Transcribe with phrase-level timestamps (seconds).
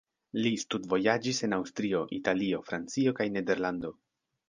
[0.45, 3.99] Li studvojaĝis en Aŭstrio, Italio, Francio kaj Nederlando.